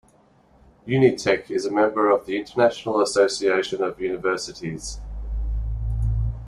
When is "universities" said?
4.01-4.99